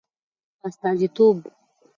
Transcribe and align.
په 0.59 0.65
استازیتوب 0.69 1.37